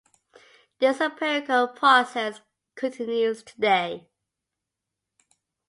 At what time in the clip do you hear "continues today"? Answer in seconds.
2.75-4.09